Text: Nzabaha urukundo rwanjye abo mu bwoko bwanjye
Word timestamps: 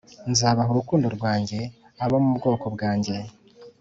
Nzabaha 0.31 0.69
urukundo 0.71 1.07
rwanjye 1.17 1.59
abo 2.03 2.15
mu 2.23 2.31
bwoko 2.37 2.65
bwanjye 2.75 3.15